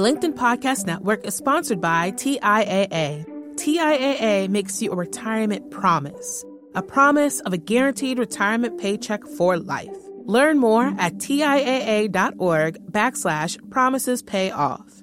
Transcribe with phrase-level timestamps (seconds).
[0.00, 3.26] The LinkedIn Podcast Network is sponsored by TIAA.
[3.56, 6.42] TIAA makes you a retirement promise,
[6.74, 9.94] a promise of a guaranteed retirement paycheck for life.
[10.24, 15.02] Learn more at TIAA.org backslash promises pay off.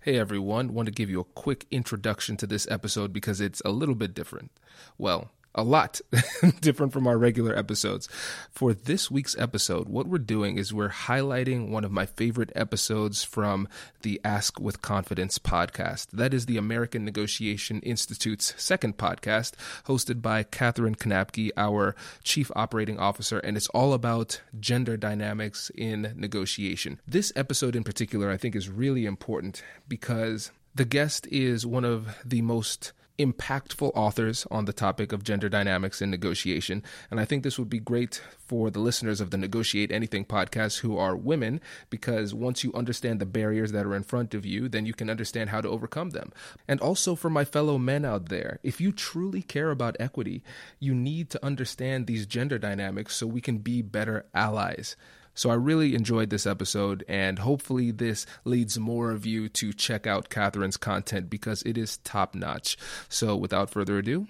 [0.00, 3.70] Hey everyone, want to give you a quick introduction to this episode because it's a
[3.70, 4.50] little bit different.
[4.98, 6.00] Well, a lot
[6.60, 8.08] different from our regular episodes.
[8.52, 13.24] For this week's episode, what we're doing is we're highlighting one of my favorite episodes
[13.24, 13.66] from
[14.02, 16.12] the Ask with Confidence podcast.
[16.12, 19.54] That is the American Negotiation Institute's second podcast,
[19.86, 26.14] hosted by Katherine Knapke, our chief operating officer, and it's all about gender dynamics in
[26.14, 27.00] negotiation.
[27.06, 32.16] This episode in particular, I think, is really important because the guest is one of
[32.24, 36.82] the most impactful authors on the topic of gender dynamics in negotiation.
[37.10, 40.78] And I think this would be great for the listeners of the Negotiate Anything podcast
[40.80, 41.60] who are women,
[41.90, 45.10] because once you understand the barriers that are in front of you, then you can
[45.10, 46.32] understand how to overcome them.
[46.68, 50.42] And also for my fellow men out there, if you truly care about equity,
[50.78, 54.96] you need to understand these gender dynamics so we can be better allies.
[55.38, 60.04] So I really enjoyed this episode, and hopefully, this leads more of you to check
[60.04, 62.76] out Katherine's content because it is top notch.
[63.08, 64.26] So without further ado,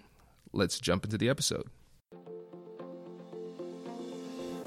[0.53, 1.65] let's jump into the episode.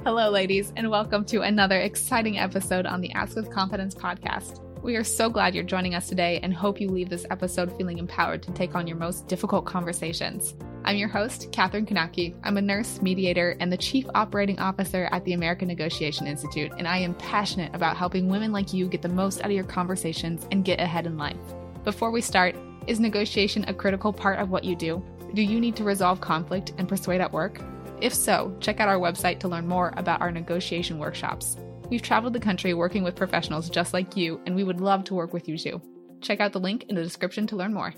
[0.04, 4.62] Hello, ladies, and welcome to another exciting episode on the Ask with Confidence podcast.
[4.84, 8.00] We are so glad you're joining us today and hope you leave this episode feeling
[8.00, 10.56] empowered to take on your most difficult conversations.
[10.84, 12.34] I'm your host, Katherine Knapke.
[12.44, 16.88] I'm a nurse, mediator, and the Chief Operating Officer at the American Negotiation Institute, and
[16.88, 20.48] I am passionate about helping women like you get the most out of your conversations
[20.52, 21.38] and get ahead in life.
[21.84, 22.56] Before we start,
[22.88, 25.04] is negotiation a critical part of what you do?
[25.36, 27.62] Do you need to resolve conflict and persuade at work?
[28.02, 31.56] If so, check out our website to learn more about our negotiation workshops.
[31.92, 35.14] We've traveled the country working with professionals just like you, and we would love to
[35.14, 35.82] work with you too.
[36.22, 37.94] Check out the link in the description to learn more.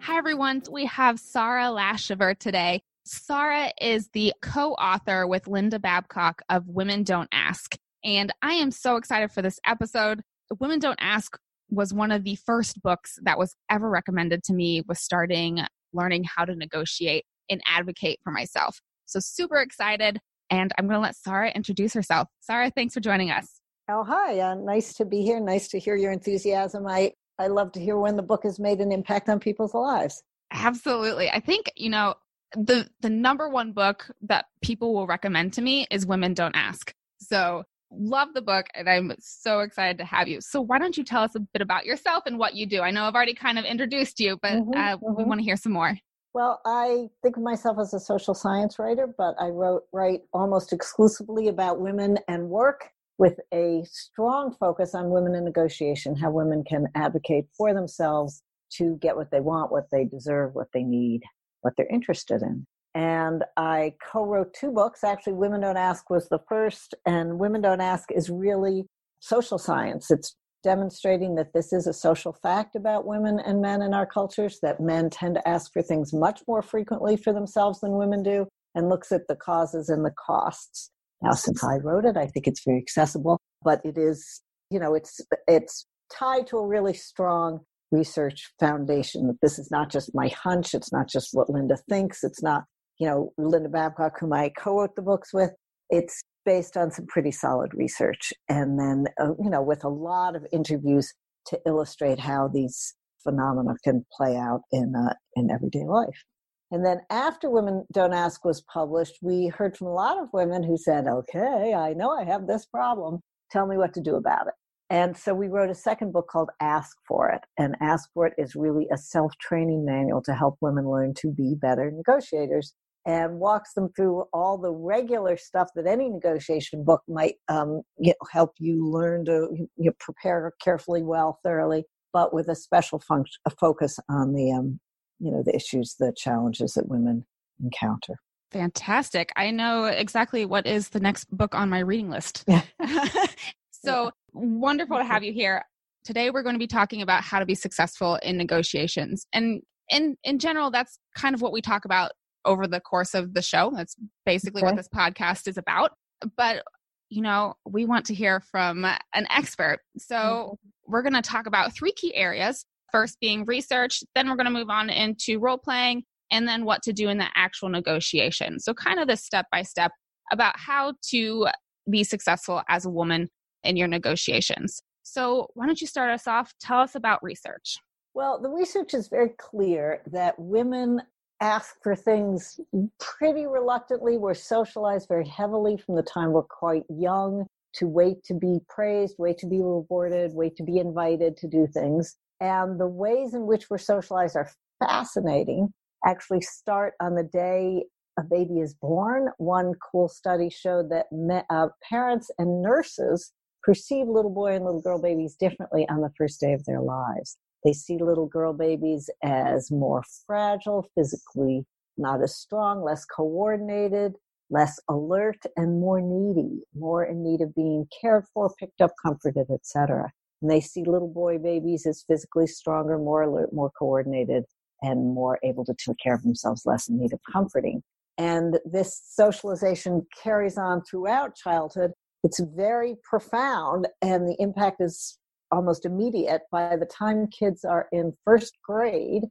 [0.00, 0.62] Hi, everyone.
[0.70, 2.80] We have Sarah Laschever today.
[3.04, 7.76] Sarah is the co author with Linda Babcock of Women Don't Ask.
[8.02, 10.22] And I am so excited for this episode.
[10.58, 11.36] Women Don't Ask
[11.68, 15.60] was one of the first books that was ever recommended to me with starting
[15.92, 18.80] learning how to negotiate and advocate for myself.
[19.04, 20.20] So, super excited.
[20.52, 22.28] And I'm going to let Sarah introduce herself.
[22.40, 23.60] Sarah, thanks for joining us.
[23.90, 24.38] Oh, hi.
[24.38, 25.40] Uh, nice to be here.
[25.40, 26.86] Nice to hear your enthusiasm.
[26.86, 30.22] I, I love to hear when the book has made an impact on people's lives.
[30.52, 31.30] Absolutely.
[31.30, 32.14] I think, you know,
[32.54, 36.92] the the number one book that people will recommend to me is Women Don't Ask.
[37.18, 40.42] So, love the book and I'm so excited to have you.
[40.42, 42.82] So, why don't you tell us a bit about yourself and what you do?
[42.82, 45.16] I know I've already kind of introduced you, but mm-hmm, uh, mm-hmm.
[45.16, 45.96] we want to hear some more.
[46.34, 50.72] Well, I think of myself as a social science writer, but I wrote write almost
[50.72, 52.88] exclusively about women and work
[53.18, 58.42] with a strong focus on women in negotiation, how women can advocate for themselves
[58.78, 61.20] to get what they want, what they deserve, what they need,
[61.60, 62.66] what they're interested in.
[62.94, 65.04] And I co wrote two books.
[65.04, 68.86] Actually, Women Don't Ask was the first, and Women Don't Ask is really
[69.20, 70.10] social science.
[70.10, 74.58] It's demonstrating that this is a social fact about women and men in our cultures,
[74.62, 78.46] that men tend to ask for things much more frequently for themselves than women do,
[78.74, 80.90] and looks at the causes and the costs.
[81.22, 84.94] Now, since I wrote it, I think it's very accessible, but it is, you know,
[84.94, 89.28] it's it's tied to a really strong research foundation.
[89.28, 92.64] That this is not just my hunch, it's not just what Linda thinks, it's not,
[92.98, 95.50] you know, Linda Babcock, whom I co-wrote the books with.
[95.90, 98.32] It's based on some pretty solid research.
[98.48, 101.12] And then uh, you know with a lot of interviews
[101.46, 106.24] to illustrate how these phenomena can play out in uh, in everyday life.
[106.70, 110.62] And then after women don't ask was published we heard from a lot of women
[110.62, 113.20] who said okay i know i have this problem.
[113.50, 114.54] Tell me what to do about it.
[114.88, 117.40] And so we wrote a second book called ask for it.
[117.58, 121.54] And ask for it is really a self-training manual to help women learn to be
[121.54, 122.74] better negotiators
[123.04, 128.10] and walks them through all the regular stuff that any negotiation book might um, you
[128.10, 133.00] know, help you learn to you know, prepare carefully, well, thoroughly, but with a special
[133.00, 134.78] function, a focus on the um,
[135.18, 137.24] you know the issues, the challenges that women
[137.62, 138.14] encounter.
[138.50, 139.30] Fantastic!
[139.36, 142.44] I know exactly what is the next book on my reading list.
[143.70, 144.10] so yeah.
[144.32, 145.64] wonderful to have you here.
[146.04, 150.16] Today we're going to be talking about how to be successful in negotiations, and in
[150.22, 152.12] in general, that's kind of what we talk about
[152.44, 153.72] over the course of the show.
[153.74, 153.96] That's
[154.26, 154.66] basically okay.
[154.66, 155.92] what this podcast is about.
[156.36, 156.62] But,
[157.08, 159.80] you know, we want to hear from an expert.
[159.98, 160.92] So mm-hmm.
[160.92, 162.64] we're going to talk about three key areas.
[162.90, 166.82] First being research, then we're going to move on into role playing, and then what
[166.82, 168.60] to do in the actual negotiation.
[168.60, 169.92] So, kind of the step by step
[170.30, 171.48] about how to
[171.90, 173.28] be successful as a woman
[173.64, 174.82] in your negotiations.
[175.04, 176.52] So, why don't you start us off?
[176.60, 177.78] Tell us about research.
[178.14, 181.00] Well, the research is very clear that women
[181.42, 182.60] ask for things
[183.00, 184.16] pretty reluctantly.
[184.16, 189.16] We're socialized very heavily from the time we're quite young to wait to be praised,
[189.18, 192.16] wait to be rewarded, wait to be invited to do things.
[192.40, 195.72] And the ways in which we're socialized are fascinating.
[196.06, 197.84] Actually, start on the day
[198.18, 199.28] a baby is born.
[199.38, 203.32] One cool study showed that me, uh, parents and nurses
[203.64, 207.36] perceive little boy and little girl babies differently on the first day of their lives.
[207.64, 211.64] They see little girl babies as more fragile, physically
[211.96, 214.14] not as strong, less coordinated,
[214.50, 219.46] less alert, and more needy, more in need of being cared for, picked up, comforted,
[219.50, 220.10] etc.
[220.40, 224.44] And they see little boy babies as physically stronger, more alert, more coordinated,
[224.82, 227.82] and more able to take care of themselves, less in need of comforting.
[228.18, 231.92] And this socialization carries on throughout childhood.
[232.24, 235.18] It's very profound, and the impact is
[235.52, 236.42] almost immediate.
[236.50, 239.24] By the time kids are in first grade,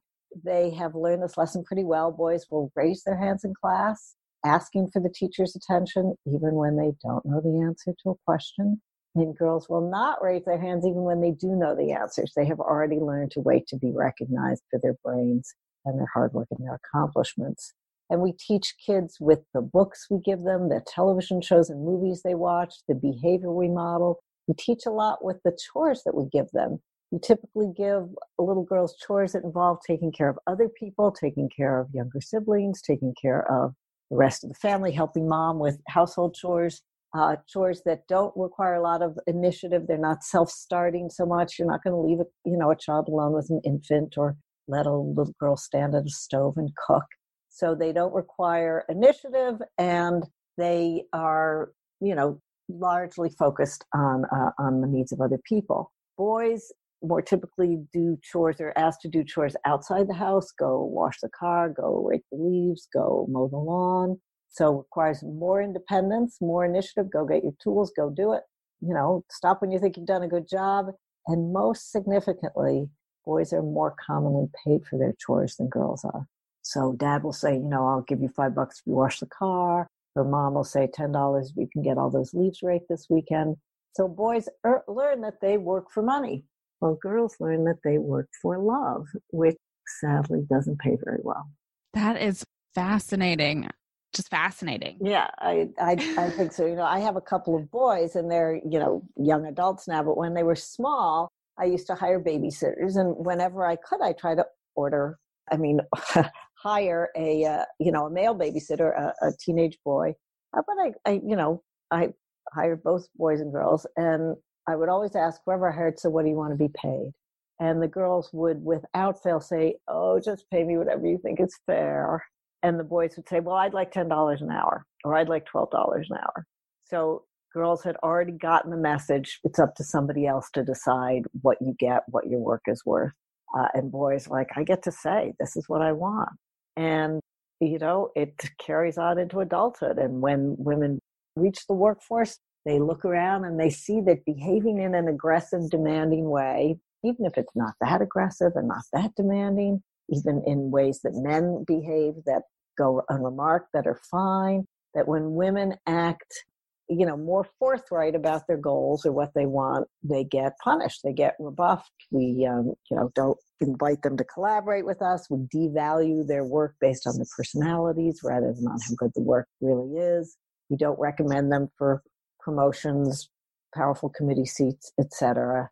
[0.45, 2.12] they have learned this lesson pretty well.
[2.12, 4.15] Boys will raise their hands in class,
[4.45, 8.79] asking for the teacher's attention, even when they don't know the answer to a question.
[9.15, 12.31] And girls will not raise their hands even when they do know the answers.
[12.33, 15.53] They have already learned to wait to be recognized for their brains
[15.83, 17.74] and their hard work and their accomplishments.
[18.09, 22.21] And we teach kids with the books we give them, the television shows and movies
[22.24, 24.19] they watch, the behavior we model,
[24.57, 26.80] teach a lot with the chores that we give them.
[27.12, 28.07] We typically give
[28.39, 32.81] little girls chores that involve taking care of other people, taking care of younger siblings,
[32.81, 33.74] taking care of
[34.09, 36.81] the rest of the family, helping mom with household chores,
[37.13, 39.83] uh, chores that don't require a lot of initiative.
[39.88, 41.59] They're not self-starting so much.
[41.59, 44.38] You're not going to leave a, you know a child alone with an infant or
[44.68, 47.06] let a little girl stand at a stove and cook.
[47.50, 50.24] So they don't require initiative, and
[50.57, 55.91] they are you know largely focused on uh, on the needs of other people.
[56.17, 56.71] Boys
[57.03, 61.29] more typically do chores or asked to do chores outside the house, go wash the
[61.29, 64.19] car, go rake the leaves, go mow the lawn.
[64.49, 68.43] So requires more independence, more initiative, go get your tools, go do it.
[68.81, 70.87] You know, stop when you think you've done a good job.
[71.27, 72.89] And most significantly,
[73.25, 76.27] boys are more commonly paid for their chores than girls are.
[76.63, 79.27] So dad will say, you know, I'll give you five bucks if you wash the
[79.27, 79.87] car.
[80.15, 83.55] Her mom will say $10, we can get all those leaves raked this weekend.
[83.93, 86.43] So boys er- learn that they work for money.
[86.79, 89.57] Well, girls learn that they work for love, which
[89.99, 91.49] sadly doesn't pay very well.
[91.93, 93.69] That is fascinating.
[94.13, 94.97] Just fascinating.
[95.01, 96.65] Yeah, I, I, I think so.
[96.65, 100.03] You know, I have a couple of boys and they're, you know, young adults now,
[100.03, 102.97] but when they were small, I used to hire babysitters.
[102.97, 105.17] And whenever I could, I try to order,
[105.51, 105.79] I mean,
[106.61, 110.13] hire a uh, you know a male babysitter, a, a teenage boy.
[110.53, 112.09] But I, I, you know, I
[112.53, 114.35] hired both boys and girls, and
[114.67, 117.11] I would always ask whoever I hired, so what do you want to be paid?
[117.59, 121.57] And the girls would, without fail, say, "Oh, just pay me whatever you think is
[121.65, 122.23] fair."
[122.63, 125.45] And the boys would say, "Well, I'd like ten dollars an hour, or I'd like
[125.45, 126.45] twelve dollars an hour."
[126.81, 129.39] So girls had already gotten the message.
[129.43, 133.11] It's up to somebody else to decide what you get, what your work is worth.
[133.57, 136.29] Uh, and boys like, I get to say, this is what I want
[136.77, 137.19] and
[137.59, 141.00] you know it carries on into adulthood and when women
[141.35, 146.29] reach the workforce they look around and they see that behaving in an aggressive demanding
[146.29, 151.13] way even if it's not that aggressive and not that demanding even in ways that
[151.13, 152.43] men behave that
[152.77, 156.45] go unremarked that are fine that when women act
[156.91, 161.13] you know more forthright about their goals or what they want they get punished they
[161.13, 161.91] get rebuffed.
[162.12, 165.29] We um, you know don't invite them to collaborate with us.
[165.29, 169.48] We devalue their work based on their personalities rather than on how good the work
[169.62, 170.36] really is.
[170.69, 172.03] We don't recommend them for
[172.39, 173.29] promotions
[173.74, 175.69] powerful committee seats etc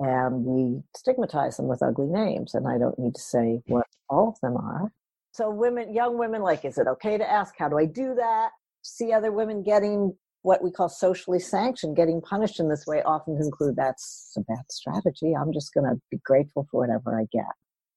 [0.00, 4.28] and we stigmatize them with ugly names and i don't need to say what all
[4.30, 4.90] of them are.
[5.32, 8.50] So women young women like is it okay to ask how do i do that?
[8.82, 13.36] See other women getting what we call socially sanctioned, getting punished in this way often
[13.36, 15.34] conclude that's a bad strategy.
[15.34, 17.44] I'm just going to be grateful for whatever I get.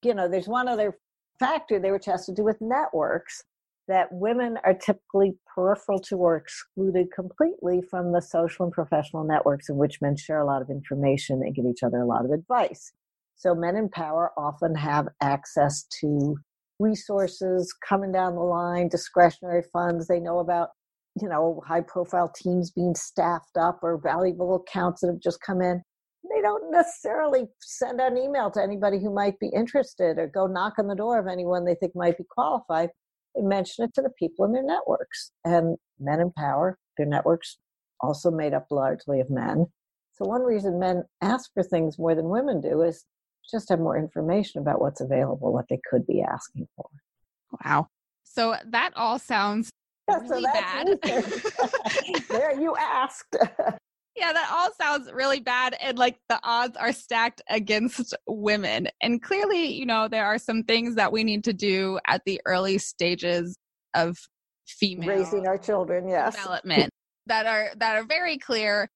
[0.03, 0.97] You know, there's one other
[1.39, 3.43] factor there which has to do with networks
[3.87, 9.69] that women are typically peripheral to or excluded completely from the social and professional networks
[9.69, 12.31] in which men share a lot of information and give each other a lot of
[12.31, 12.93] advice.
[13.35, 16.37] So men in power often have access to
[16.79, 20.07] resources coming down the line, discretionary funds.
[20.07, 20.69] They know about
[21.19, 25.61] you know, high profile teams being staffed up or valuable accounts that have just come
[25.61, 25.81] in.
[26.33, 30.73] They don't necessarily send an email to anybody who might be interested or go knock
[30.77, 32.89] on the door of anyone they think might be qualified.
[33.35, 35.31] They mention it to the people in their networks.
[35.43, 37.57] And men in power, their networks
[38.01, 39.65] also made up largely of men,
[40.13, 43.05] So, one reason men ask for things more than women do is
[43.49, 46.87] just have more information about what's available, what they could be asking for.
[47.63, 47.87] Wow.
[48.23, 49.69] So, that all sounds
[50.29, 50.99] really bad.
[52.29, 53.35] there you asked.
[54.15, 55.75] yeah, that all sounds really bad.
[55.81, 58.87] And like the odds are stacked against women.
[59.01, 62.41] And clearly, you know, there are some things that we need to do at the
[62.45, 63.57] early stages
[63.93, 64.17] of
[64.67, 66.35] female raising our children, yes.
[66.35, 66.91] Development
[67.27, 68.89] that are that are very clear.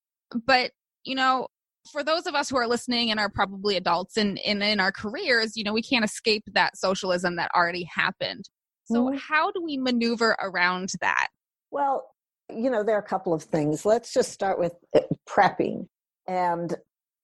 [0.46, 0.72] But,
[1.04, 1.48] you know,
[1.90, 4.92] for those of us who are listening and are probably adults and in, in our
[4.92, 8.48] careers, you know, we can't escape that socialism that already happened.
[8.86, 9.16] So, mm-hmm.
[9.16, 11.28] how do we maneuver around that?
[11.70, 12.08] Well,
[12.50, 13.84] you know, there are a couple of things.
[13.84, 15.88] Let's just start with uh, prepping.
[16.28, 16.74] And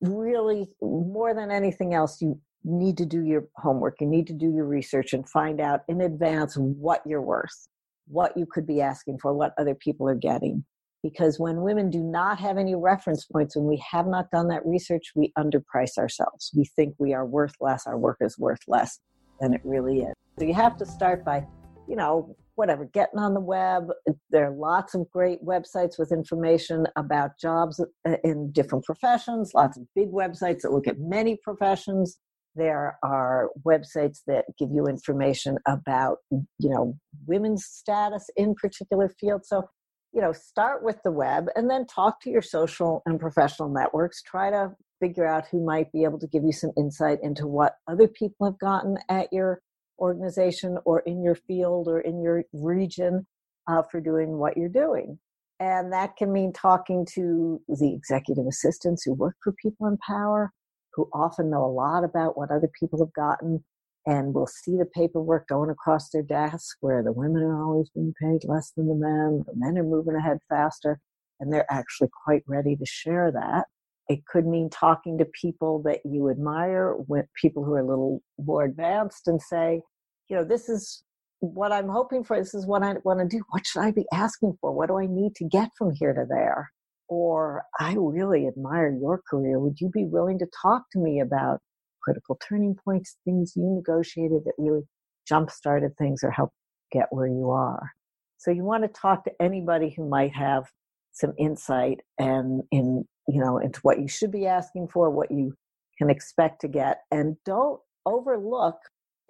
[0.00, 3.96] really, more than anything else, you need to do your homework.
[4.00, 7.68] You need to do your research and find out in advance what you're worth,
[8.06, 10.64] what you could be asking for, what other people are getting.
[11.02, 14.64] Because when women do not have any reference points, when we have not done that
[14.64, 16.52] research, we underprice ourselves.
[16.56, 19.00] We think we are worth less, our work is worth less
[19.40, 20.14] than it really is.
[20.38, 21.46] So you have to start by,
[21.88, 23.88] you know, whatever, getting on the web.
[24.30, 29.76] There are lots of great websites with information about jobs uh, in different professions, lots
[29.76, 32.18] of big websites that look at many professions.
[32.54, 39.48] There are websites that give you information about, you know, women's status in particular fields.
[39.48, 39.68] So,
[40.12, 44.22] you know, start with the web and then talk to your social and professional networks.
[44.22, 47.76] Try to figure out who might be able to give you some insight into what
[47.88, 49.62] other people have gotten at your
[49.98, 53.26] organization or in your field or in your region
[53.68, 55.18] uh, for doing what you're doing.
[55.60, 60.52] And that can mean talking to the executive assistants who work for people in power,
[60.94, 63.62] who often know a lot about what other people have gotten
[64.06, 68.12] and will see the paperwork going across their desk where the women are always being
[68.20, 70.98] paid less than the men, the men are moving ahead faster,
[71.38, 73.66] and they're actually quite ready to share that.
[74.08, 76.96] It could mean talking to people that you admire,
[77.40, 79.80] people who are a little more advanced, and say,
[80.28, 81.04] you know, this is
[81.40, 82.38] what I'm hoping for.
[82.38, 83.42] This is what I want to do.
[83.50, 84.72] What should I be asking for?
[84.72, 86.70] What do I need to get from here to there?
[87.08, 89.58] Or I really admire your career.
[89.58, 91.60] Would you be willing to talk to me about
[92.02, 94.82] critical turning points, things you negotiated that really
[95.28, 96.54] jump started things or helped
[96.90, 97.90] get where you are?
[98.38, 100.64] So you want to talk to anybody who might have
[101.12, 105.54] some insight and in you know into what you should be asking for, what you
[105.98, 108.76] can expect to get, and don't overlook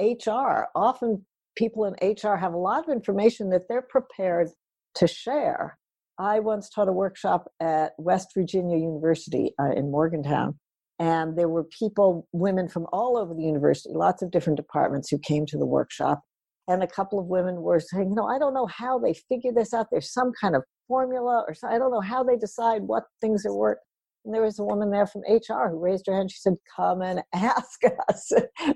[0.01, 0.67] HR.
[0.75, 1.25] Often
[1.57, 4.49] people in HR have a lot of information that they're prepared
[4.97, 5.79] to share.
[6.19, 10.59] I once taught a workshop at West Virginia University uh, in Morgantown,
[10.99, 15.19] and there were people, women from all over the university, lots of different departments who
[15.19, 16.23] came to the workshop.
[16.69, 19.53] And a couple of women were saying, you know, I don't know how they figure
[19.53, 19.89] this out.
[19.91, 23.55] There's some kind of formula, or I don't know how they decide what things are
[23.55, 23.79] worth.
[24.25, 26.31] And there was a woman there from HR who raised her hand.
[26.31, 28.33] She said, Come and ask us.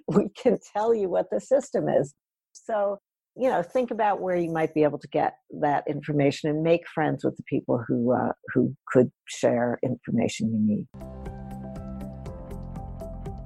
[0.08, 2.14] we can tell you what the system is.
[2.52, 2.98] So,
[3.36, 6.88] you know, think about where you might be able to get that information and make
[6.92, 10.86] friends with the people who, uh, who could share information you need.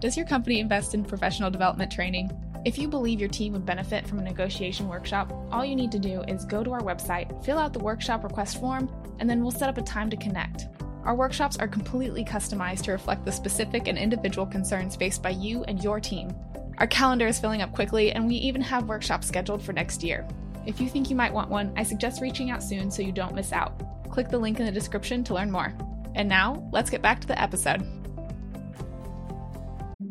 [0.01, 2.31] Does your company invest in professional development training?
[2.63, 5.99] If you believe your team would benefit from a negotiation workshop, all you need to
[5.99, 9.51] do is go to our website, fill out the workshop request form, and then we'll
[9.51, 10.69] set up a time to connect.
[11.05, 15.65] Our workshops are completely customized to reflect the specific and individual concerns faced by you
[15.65, 16.35] and your team.
[16.77, 20.29] Our calendar is filling up quickly, and we even have workshops scheduled for next year.
[20.67, 23.35] If you think you might want one, I suggest reaching out soon so you don't
[23.35, 23.81] miss out.
[24.11, 25.75] Click the link in the description to learn more.
[26.15, 28.00] And now, let's get back to the episode.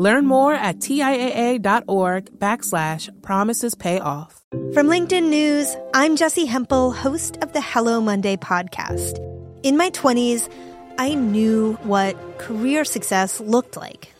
[0.00, 4.40] Learn more at TIAA.org backslash promises pay off.
[4.72, 9.18] From LinkedIn News, I'm Jessi Hempel, host of the Hello Monday podcast.
[9.64, 10.48] In my 20s,
[11.00, 14.14] I knew what career success looked like.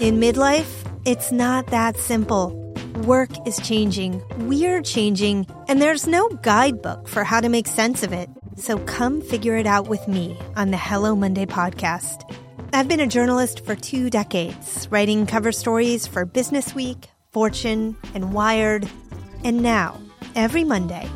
[0.00, 0.72] In midlife,
[1.04, 2.56] it's not that simple.
[3.04, 8.14] Work is changing, we're changing, and there's no guidebook for how to make sense of
[8.14, 8.30] it.
[8.56, 12.34] So come figure it out with me on the Hello Monday podcast.
[12.72, 18.32] I've been a journalist for two decades, writing cover stories for Business Week, Fortune, and
[18.32, 18.88] Wired.
[19.42, 19.98] And now,
[20.36, 21.08] every Monday,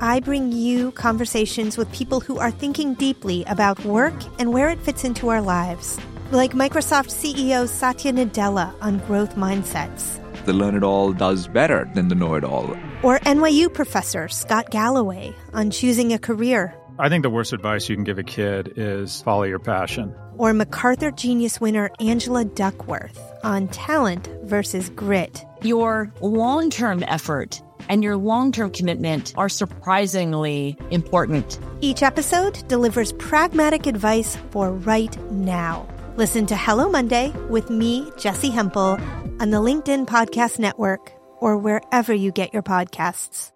[0.00, 4.80] I bring you conversations with people who are thinking deeply about work and where it
[4.80, 5.98] fits into our lives.
[6.30, 10.20] like Microsoft CEO Satya Nadella on growth mindsets.
[10.44, 12.76] The learn it all does better than the know it all.
[13.02, 16.77] Or NYU professor Scott Galloway on choosing a career.
[17.00, 20.12] I think the worst advice you can give a kid is follow your passion.
[20.36, 25.44] Or MacArthur Genius winner Angela Duckworth on talent versus grit.
[25.62, 31.60] Your long term effort and your long term commitment are surprisingly important.
[31.80, 35.86] Each episode delivers pragmatic advice for right now.
[36.16, 38.98] Listen to Hello Monday with me, Jessi Hempel,
[39.38, 43.52] on the LinkedIn Podcast Network or wherever you get your podcasts.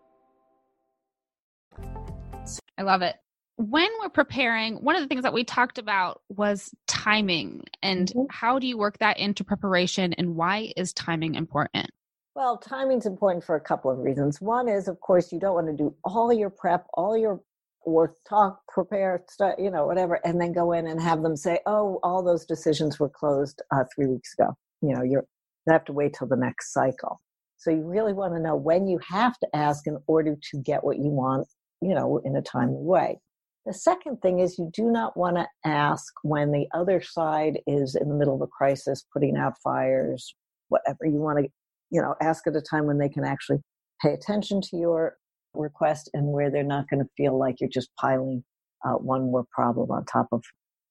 [2.79, 3.17] I love it.
[3.57, 8.23] When we're preparing, one of the things that we talked about was timing and mm-hmm.
[8.31, 11.91] how do you work that into preparation and why is timing important?
[12.35, 14.41] Well, timing's important for a couple of reasons.
[14.41, 17.43] One is, of course, you don't want to do all your prep, all your
[17.85, 21.59] or talk, prepare, start, you know, whatever, and then go in and have them say,
[21.67, 25.27] "Oh, all those decisions were closed uh, three weeks ago." You know, you're
[25.67, 27.21] you have to wait till the next cycle.
[27.59, 30.83] So you really want to know when you have to ask in order to get
[30.83, 31.47] what you want,
[31.81, 33.21] you know, in a timely way.
[33.65, 37.95] The second thing is you do not want to ask when the other side is
[37.95, 40.35] in the middle of a crisis, putting out fires,
[40.69, 41.07] whatever.
[41.07, 41.49] You want to,
[41.91, 43.59] you know, ask at a time when they can actually
[44.01, 45.17] pay attention to your
[45.55, 48.43] request and where they're not going to feel like you're just piling
[48.85, 50.43] uh, one more problem on top of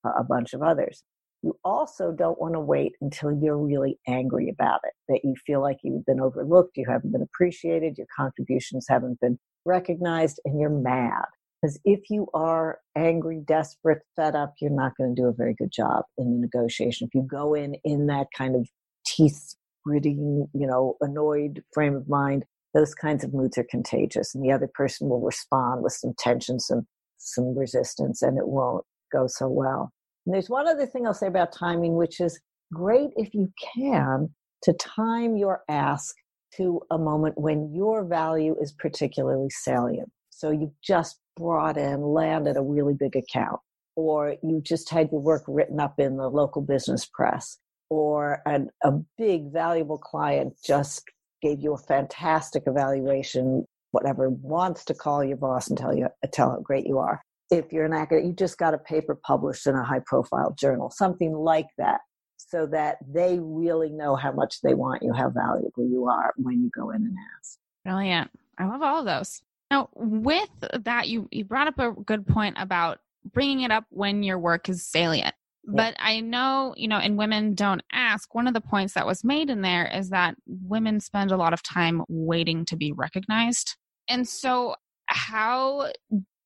[0.05, 1.03] uh, a bunch of others.
[1.41, 5.59] You also don't want to wait until you're really angry about it, that you feel
[5.59, 10.69] like you've been overlooked, you haven't been appreciated, your contributions haven't been recognized, and you're
[10.69, 11.25] mad.
[11.61, 15.53] Because if you are angry, desperate, fed up, you're not going to do a very
[15.53, 17.07] good job in the negotiation.
[17.07, 18.67] If you go in in that kind of
[19.05, 24.43] teeth gritting, you know, annoyed frame of mind, those kinds of moods are contagious, and
[24.43, 26.87] the other person will respond with some tension, some
[27.17, 29.91] some resistance, and it won't go so well.
[30.25, 32.39] And there's one other thing I'll say about timing, which is
[32.73, 34.29] great if you can
[34.63, 36.15] to time your ask
[36.55, 40.09] to a moment when your value is particularly salient.
[40.29, 43.59] So you just brought in, landed a really big account,
[43.95, 47.57] or you just had your work written up in the local business press,
[47.89, 51.03] or an, a big valuable client just
[51.41, 56.51] gave you a fantastic evaluation, whatever, wants to call your boss and tell you tell
[56.51, 59.75] how great you are if you're an academic, you just got a paper published in
[59.75, 61.99] a high profile journal, something like that,
[62.37, 66.63] so that they really know how much they want you, how valuable you are when
[66.63, 67.59] you go in and ask.
[67.83, 68.31] Brilliant.
[68.57, 69.41] I love all of those.
[69.71, 70.49] Now, with
[70.83, 72.99] that, you, you brought up a good point about
[73.33, 75.33] bringing it up when your work is salient.
[75.63, 75.73] Yeah.
[75.75, 78.35] But I know, you know, and women don't ask.
[78.35, 81.53] One of the points that was made in there is that women spend a lot
[81.53, 83.77] of time waiting to be recognized.
[84.09, 85.89] And so, how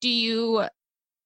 [0.01, 0.65] do you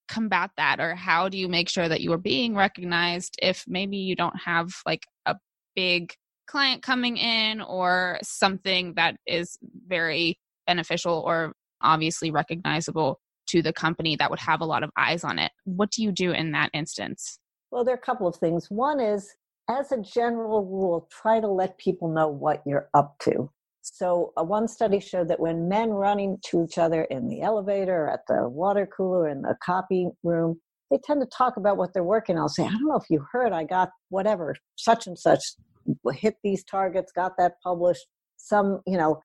[0.08, 3.98] combat that or how do you make sure that you are being recognized if maybe
[3.98, 5.36] you don't have like a
[5.76, 6.14] big
[6.48, 9.58] client coming in or something that is
[9.88, 15.24] very beneficial or obviously recognizable to the company that would have a lot of eyes
[15.24, 15.52] on it.
[15.66, 17.40] What do you do in that instance?
[17.72, 18.68] Well there are a couple of things.
[18.70, 19.36] One is
[19.70, 23.50] as a general rule try to let people know what you're up to.
[23.82, 28.10] So, uh, one study showed that when men run into each other in the elevator,
[28.10, 30.60] at the water cooler, in the copy room,
[30.92, 32.42] they tend to talk about what they're working on.
[32.42, 35.44] I'll say, I don't know if you heard, I got whatever, such and such,
[36.14, 38.06] hit these targets, got that published,
[38.38, 39.22] some, you know,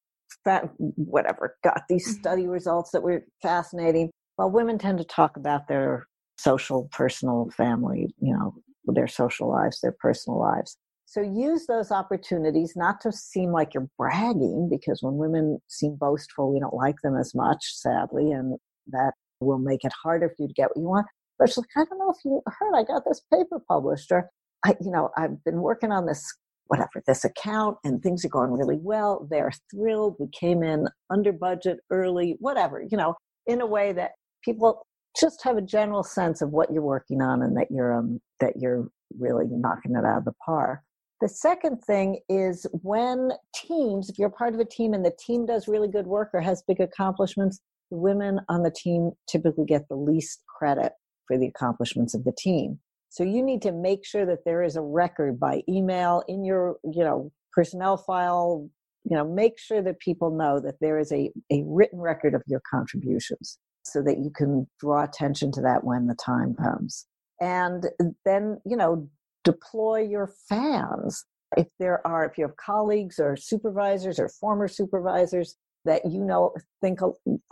[0.78, 2.20] whatever, got these mm-hmm.
[2.20, 4.10] study results that were fascinating.
[4.38, 6.06] Well, women tend to talk about their
[6.38, 8.54] social, personal, family, you know,
[8.86, 10.76] their social lives, their personal lives.
[11.06, 16.52] So use those opportunities not to seem like you're bragging, because when women seem boastful,
[16.52, 20.48] we don't like them as much, sadly, and that will make it harder for you
[20.48, 21.06] to get what you want.
[21.38, 24.30] But she's like, I don't know if you heard, I got this paper published, or
[24.64, 26.26] I, you know, I've been working on this
[26.66, 31.32] whatever this account and things are going really well they're thrilled we came in under
[31.32, 33.14] budget early whatever you know
[33.46, 34.12] in a way that
[34.44, 34.86] people
[35.18, 38.54] just have a general sense of what you're working on and that you're um that
[38.56, 40.80] you're really knocking it out of the park
[41.24, 45.46] the second thing is when teams, if you're part of a team and the team
[45.46, 49.88] does really good work or has big accomplishments, the women on the team typically get
[49.88, 50.92] the least credit
[51.26, 52.78] for the accomplishments of the team.
[53.14, 56.78] So you need to make sure that there is a record by email in your,
[56.82, 58.68] you know, personnel file,
[59.04, 62.42] you know, make sure that people know that there is a, a written record of
[62.48, 67.06] your contributions so that you can draw attention to that when the time comes.
[67.40, 67.86] And
[68.24, 69.08] then, you know,
[69.44, 71.24] deploy your fans.
[71.56, 76.52] If there are, if you have colleagues or supervisors or former supervisors that you know
[76.80, 76.98] think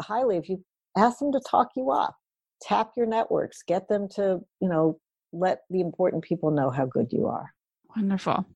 [0.00, 0.64] highly of you,
[0.96, 2.16] ask them to talk you up.
[2.62, 4.98] Tap your networks, get them to, you know,
[5.32, 7.52] let the important people know how good you are.
[7.96, 8.46] Wonderful.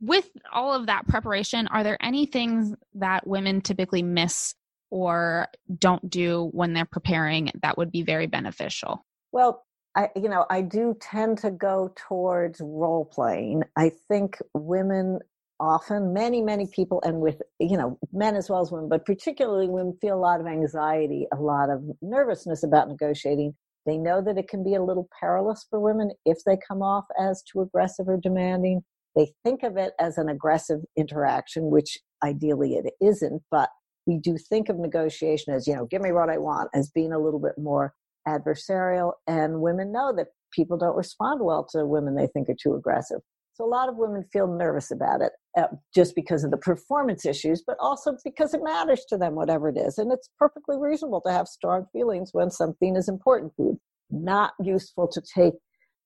[0.00, 4.54] With all of that preparation, are there any things that women typically miss
[4.90, 9.04] or don't do when they're preparing that would be very beneficial?
[9.32, 13.62] Well, I, you know, I do tend to go towards role playing.
[13.76, 15.20] I think women
[15.58, 19.68] often, many, many people, and with, you know, men as well as women, but particularly
[19.68, 23.54] women feel a lot of anxiety, a lot of nervousness about negotiating.
[23.86, 27.04] They know that it can be a little perilous for women if they come off
[27.18, 28.82] as too aggressive or demanding.
[29.14, 33.70] They think of it as an aggressive interaction, which ideally it isn't, but
[34.06, 37.12] we do think of negotiation as, you know, give me what I want, as being
[37.12, 37.94] a little bit more
[38.28, 39.12] adversarial.
[39.26, 43.20] And women know that people don't respond well to women they think are too aggressive.
[43.54, 47.24] So a lot of women feel nervous about it uh, just because of the performance
[47.24, 49.98] issues, but also because it matters to them, whatever it is.
[49.98, 53.80] And it's perfectly reasonable to have strong feelings when something is important to.
[54.10, 55.54] Not useful to take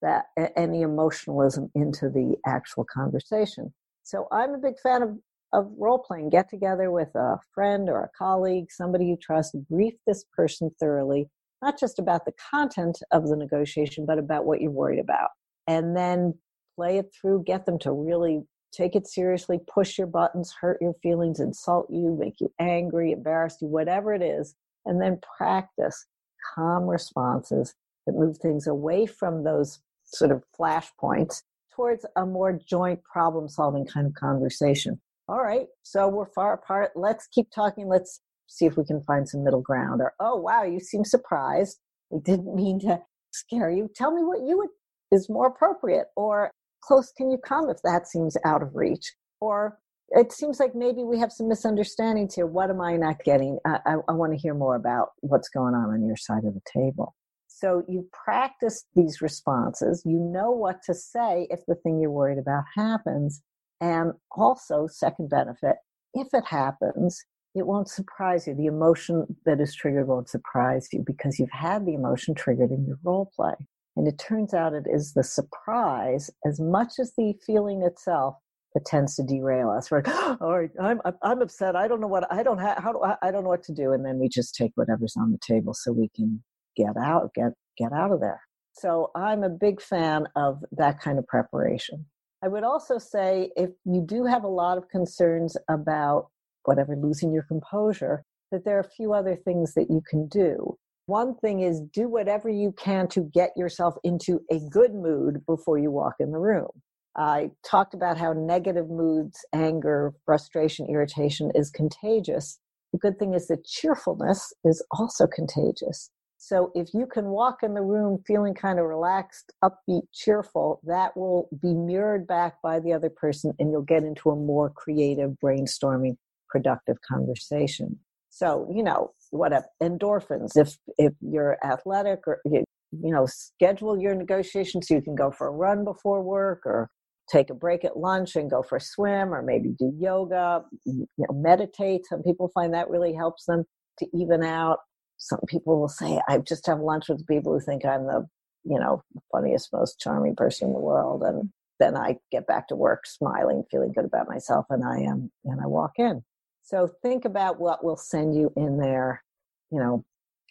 [0.03, 3.75] that any emotionalism into the actual conversation.
[4.03, 5.19] So I'm a big fan of,
[5.53, 6.31] of role playing.
[6.31, 11.29] Get together with a friend or a colleague, somebody you trust, brief this person thoroughly,
[11.61, 15.31] not just about the content of the negotiation, but about what you're worried about.
[15.67, 16.35] And then
[16.77, 20.95] play it through, get them to really take it seriously, push your buttons, hurt your
[21.03, 24.55] feelings, insult you, make you angry, embarrass you, whatever it is.
[24.87, 26.07] And then practice
[26.55, 27.75] calm responses
[28.07, 31.43] that move things away from those sort of flashpoints
[31.75, 35.01] towards a more joint problem solving kind of conversation.
[35.29, 36.91] All right, so we're far apart.
[36.97, 37.87] Let's keep talking.
[37.87, 40.01] Let's see if we can find some middle ground.
[40.01, 41.79] Or, oh, wow, you seem surprised.
[42.11, 43.89] We didn't mean to scare you.
[43.95, 44.71] Tell me what you would
[45.13, 46.07] is more appropriate.
[46.17, 46.51] Or,
[46.83, 49.13] close can you come if that seems out of reach?
[49.41, 49.79] Or,
[50.11, 52.47] it seems like maybe we have some misunderstandings here.
[52.47, 53.59] What am I not getting?
[53.65, 56.55] I, I, I want to hear more about what's going on on your side of
[56.55, 57.15] the table.
[57.47, 60.03] So you practice these responses.
[60.05, 63.43] You know what to say if the thing you're worried about happens.
[63.81, 65.77] And also, second benefit,
[66.15, 68.55] if it happens, it won't surprise you.
[68.55, 72.85] The emotion that is triggered won't surprise you because you've had the emotion triggered in
[72.87, 73.55] your role play.
[74.01, 78.35] And it turns out it is the surprise as much as the feeling itself
[78.73, 79.91] that tends to derail us.
[79.91, 80.09] We're, like,
[80.41, 81.77] oh, I'm, I'm upset.
[81.77, 83.75] I don't know what, I don't have, how do I, I don't know what to
[83.75, 83.93] do.
[83.93, 86.43] And then we just take whatever's on the table so we can
[86.79, 88.41] get out, get get out of there.
[88.73, 92.07] So I'm a big fan of that kind of preparation.
[92.43, 96.29] I would also say if you do have a lot of concerns about
[96.65, 100.79] whatever losing your composure, that there are a few other things that you can do.
[101.11, 105.77] One thing is do whatever you can to get yourself into a good mood before
[105.77, 106.69] you walk in the room.
[107.17, 112.61] I talked about how negative moods, anger, frustration, irritation is contagious.
[112.93, 116.13] The good thing is that cheerfulness is also contagious.
[116.39, 121.17] So if you can walk in the room feeling kind of relaxed, upbeat, cheerful, that
[121.17, 125.33] will be mirrored back by the other person and you'll get into a more creative,
[125.43, 126.19] brainstorming,
[126.49, 127.99] productive conversation.
[128.41, 134.15] So, you know, what endorphins, if if you're athletic or you, you know, schedule your
[134.15, 136.89] negotiations so you can go for a run before work or
[137.31, 141.07] take a break at lunch and go for a swim or maybe do yoga, you
[141.19, 142.07] know, meditate.
[142.07, 143.65] Some people find that really helps them
[143.99, 144.79] to even out
[145.19, 148.27] some people will say, I just have lunch with people who think I'm the,
[148.65, 151.23] you know, funniest, most charming person in the world.
[151.23, 155.31] And then I get back to work smiling, feeling good about myself, and I am,
[155.45, 156.23] and I walk in.
[156.63, 159.23] So think about what will send you in there,
[159.71, 160.05] you know,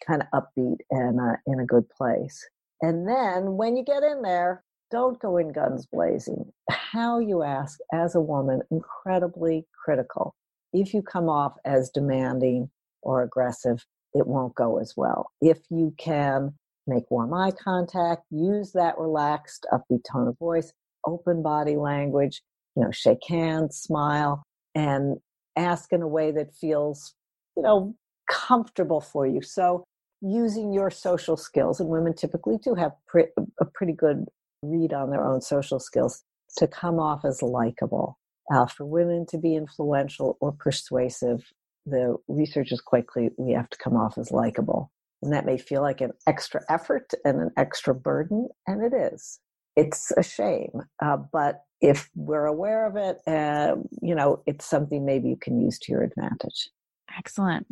[0.06, 2.48] kind of upbeat and uh, in a good place.
[2.82, 6.52] And then when you get in there, don't go in guns blazing.
[6.70, 10.34] How you ask as a woman, incredibly critical.
[10.72, 12.70] If you come off as demanding
[13.02, 15.30] or aggressive, it won't go as well.
[15.40, 16.54] If you can
[16.86, 20.72] make warm eye contact, use that relaxed, upbeat tone of voice,
[21.06, 22.42] open body language,
[22.74, 24.42] you know, shake hands, smile,
[24.74, 25.18] and
[25.60, 27.14] ask in a way that feels,
[27.56, 27.94] you know,
[28.30, 29.42] comfortable for you.
[29.42, 29.84] So
[30.20, 34.26] using your social skills, and women typically do have pre- a pretty good
[34.62, 36.22] read on their own social skills
[36.58, 38.18] to come off as likable.
[38.52, 41.44] Uh, for women to be influential or persuasive
[41.86, 44.90] the research is quite clear we have to come off as likable.
[45.22, 49.38] And that may feel like an extra effort and an extra burden, and it is.
[49.76, 50.82] It's a shame.
[51.02, 55.60] Uh, but if we're aware of it, uh, you know, it's something maybe you can
[55.60, 56.68] use to your advantage.
[57.16, 57.66] Excellent.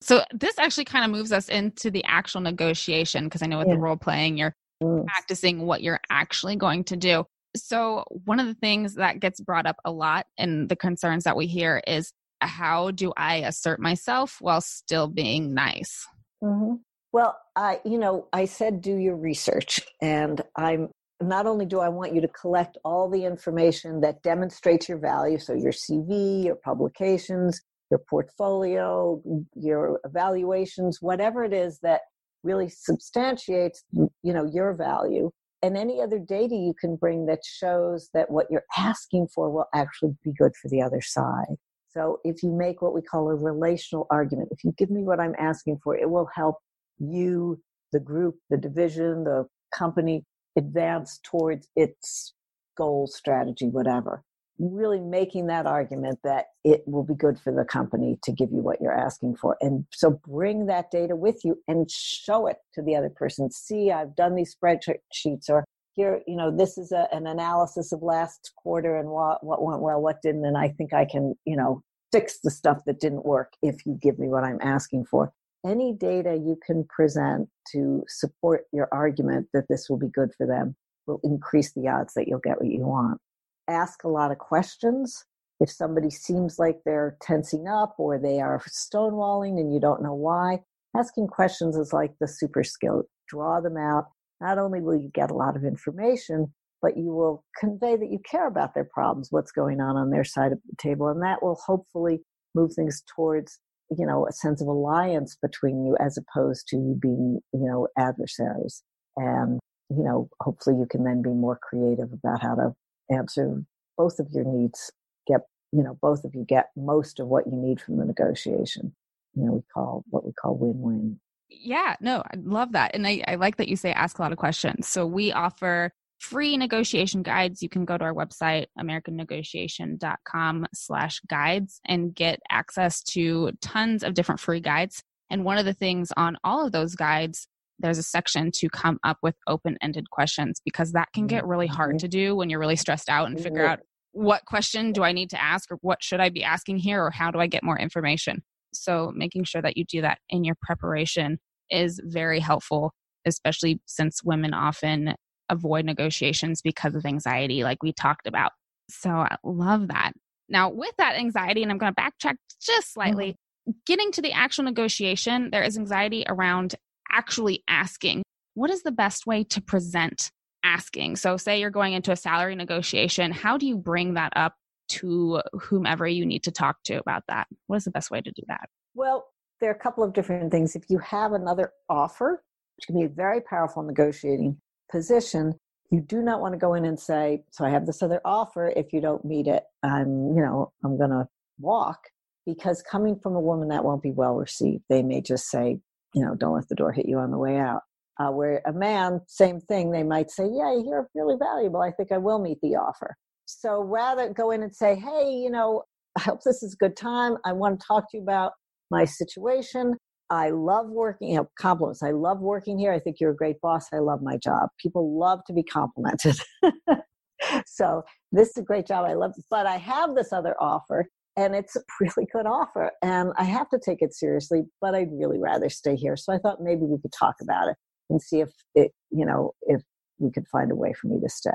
[0.00, 3.68] So this actually kind of moves us into the actual negotiation because I know with
[3.68, 3.74] yeah.
[3.74, 5.06] the role playing, you're mm.
[5.06, 7.24] practicing what you're actually going to do.
[7.56, 11.36] So one of the things that gets brought up a lot and the concerns that
[11.36, 16.06] we hear is how do I assert myself while still being nice?
[16.42, 16.74] Mm-hmm.
[17.12, 20.90] Well, I, you know, I said do your research, and I'm
[21.22, 25.38] not only do I want you to collect all the information that demonstrates your value,
[25.38, 29.22] so your CV, your publications, your portfolio,
[29.54, 32.00] your evaluations, whatever it is that
[32.42, 35.30] really substantiates you know your value
[35.62, 39.66] and any other data you can bring that shows that what you're asking for will
[39.74, 41.56] actually be good for the other side.
[41.88, 45.20] So if you make what we call a relational argument if you give me what
[45.20, 46.56] i'm asking for it will help
[46.98, 47.60] you
[47.92, 50.24] the group the division the company
[50.56, 52.34] advance towards its
[52.76, 54.24] goal strategy whatever
[54.58, 58.58] really making that argument that it will be good for the company to give you
[58.58, 59.56] what you're asking for.
[59.60, 63.50] And so bring that data with you and show it to the other person.
[63.50, 65.64] See, I've done these spreadsheets or
[65.94, 69.80] here, you know, this is a, an analysis of last quarter and what, what went
[69.80, 70.44] well, what didn't.
[70.44, 73.98] And I think I can, you know, fix the stuff that didn't work if you
[74.00, 75.32] give me what I'm asking for.
[75.64, 80.46] Any data you can present to support your argument that this will be good for
[80.46, 83.20] them will increase the odds that you'll get what you want
[83.68, 85.24] ask a lot of questions.
[85.60, 90.14] If somebody seems like they're tensing up or they are stonewalling and you don't know
[90.14, 90.60] why,
[90.96, 93.04] asking questions is like the super skill.
[93.28, 94.06] Draw them out.
[94.40, 98.18] Not only will you get a lot of information, but you will convey that you
[98.28, 101.42] care about their problems, what's going on on their side of the table, and that
[101.42, 102.20] will hopefully
[102.54, 103.58] move things towards
[103.90, 108.82] you know a sense of alliance between you as opposed to being you know adversaries.
[109.16, 112.74] And you know hopefully you can then be more creative about how to
[113.10, 113.62] answer
[113.96, 114.90] both of your needs
[115.26, 115.42] get
[115.72, 118.94] you know both of you get most of what you need from the negotiation.
[119.34, 121.20] You know we call what we call win-win.
[121.48, 122.94] Yeah no i love that.
[122.94, 124.88] And I, I like that you say ask a lot of questions.
[124.88, 131.80] So we offer free negotiation guides you can go to our website americannegotiation.com slash guides
[131.86, 136.36] and get access to tons of different free guides and one of the things on
[136.44, 137.48] all of those guides
[137.78, 141.66] there's a section to come up with open ended questions because that can get really
[141.66, 143.80] hard to do when you're really stressed out and figure out
[144.12, 147.10] what question do I need to ask or what should I be asking here or
[147.10, 148.42] how do I get more information.
[148.72, 151.38] So, making sure that you do that in your preparation
[151.70, 152.92] is very helpful,
[153.26, 155.14] especially since women often
[155.48, 158.52] avoid negotiations because of anxiety, like we talked about.
[158.90, 160.12] So, I love that.
[160.48, 163.72] Now, with that anxiety, and I'm going to backtrack just slightly, mm-hmm.
[163.86, 166.74] getting to the actual negotiation, there is anxiety around
[167.10, 168.22] actually asking.
[168.54, 170.30] What is the best way to present
[170.64, 171.16] asking?
[171.16, 174.54] So, say you're going into a salary negotiation, how do you bring that up
[174.86, 177.46] to whomever you need to talk to about that?
[177.66, 178.68] What is the best way to do that?
[178.94, 179.26] Well,
[179.60, 180.76] there are a couple of different things.
[180.76, 182.44] If you have another offer,
[182.76, 184.60] which can be a very powerful negotiating
[184.94, 185.54] position,
[185.90, 188.72] you do not want to go in and say, "So I have this other offer.
[188.82, 191.26] If you don't meet it, I'm, you know, I'm going to
[191.58, 192.00] walk."
[192.46, 194.84] Because coming from a woman, that won't be well received.
[194.88, 195.66] They may just say,
[196.14, 197.82] you know, don't let the door hit you on the way out.
[198.20, 201.80] Uh, where a man, same thing, they might say, yeah, you're really valuable.
[201.80, 203.16] I think I will meet the offer.
[203.46, 205.82] So rather go in and say, hey, you know,
[206.16, 207.36] I hope this is a good time.
[207.44, 208.52] I want to talk to you about
[208.90, 209.96] my situation.
[210.30, 212.02] I love working, you know, compliments.
[212.02, 212.92] I love working here.
[212.92, 213.88] I think you're a great boss.
[213.92, 214.70] I love my job.
[214.80, 216.36] People love to be complimented.
[217.66, 219.04] so this is a great job.
[219.04, 221.06] I love, but I have this other offer
[221.36, 225.10] and it's a really good offer and i have to take it seriously but i'd
[225.12, 227.76] really rather stay here so i thought maybe we could talk about it
[228.10, 229.82] and see if it you know if
[230.18, 231.50] we could find a way for me to stay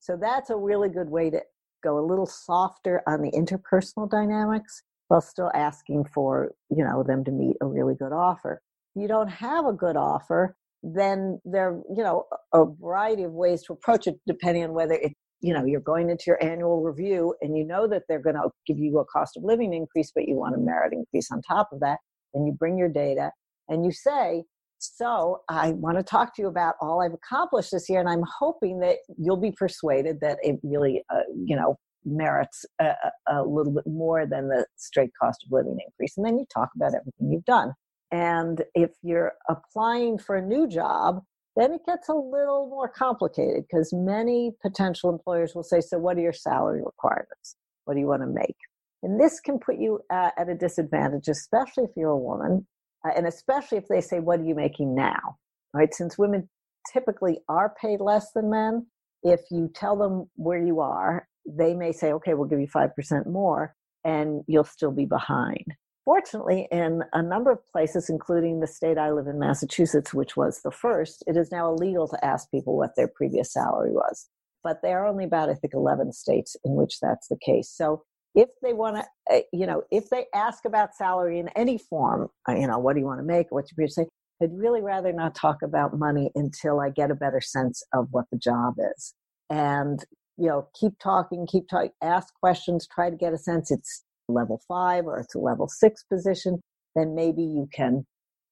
[0.00, 1.40] so that's a really good way to
[1.82, 7.24] go a little softer on the interpersonal dynamics while still asking for you know them
[7.24, 8.60] to meet a really good offer.
[8.94, 13.72] You don't have a good offer then there you know a variety of ways to
[13.72, 17.56] approach it depending on whether it you know you're going into your annual review and
[17.56, 20.36] you know that they're going to give you a cost of living increase but you
[20.36, 21.98] want a merit increase on top of that
[22.34, 23.30] and you bring your data
[23.68, 24.44] and you say
[24.78, 28.24] so i want to talk to you about all i've accomplished this year and i'm
[28.38, 32.92] hoping that you'll be persuaded that it really uh, you know merits a,
[33.28, 36.70] a little bit more than the straight cost of living increase and then you talk
[36.76, 37.72] about everything you've done
[38.10, 41.22] and if you're applying for a new job
[41.56, 46.16] then it gets a little more complicated because many potential employers will say, So, what
[46.16, 47.56] are your salary requirements?
[47.84, 48.56] What do you want to make?
[49.02, 52.66] And this can put you uh, at a disadvantage, especially if you're a woman,
[53.06, 55.36] uh, and especially if they say, What are you making now?
[55.72, 55.94] Right?
[55.94, 56.48] Since women
[56.92, 58.86] typically are paid less than men,
[59.22, 63.26] if you tell them where you are, they may say, Okay, we'll give you 5%
[63.26, 65.64] more, and you'll still be behind.
[66.04, 70.60] Fortunately, in a number of places, including the state I live in, Massachusetts, which was
[70.62, 74.28] the first, it is now illegal to ask people what their previous salary was.
[74.62, 77.70] But there are only about, I think, 11 states in which that's the case.
[77.70, 78.02] So
[78.34, 79.04] if they want to,
[79.34, 82.94] eh, you know, if they ask about salary in any form, uh, you know, what
[82.94, 83.46] do you want to make?
[83.50, 84.06] What's your previous say?
[84.42, 88.26] I'd really rather not talk about money until I get a better sense of what
[88.30, 89.14] the job is.
[89.48, 90.04] And,
[90.36, 94.60] you know, keep talking, keep talking, ask questions, try to get a sense it's level
[94.66, 96.60] five or it's a level six position.
[96.96, 98.04] Then maybe you can,